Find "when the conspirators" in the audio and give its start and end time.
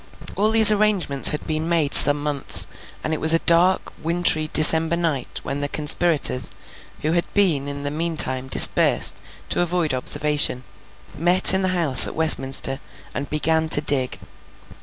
5.43-6.49